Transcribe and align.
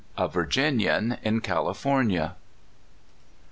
A 0.17 0.27
VIRGINIAN 0.27 1.19
IN 1.21 1.41
CALIFOENIA. 1.41 2.33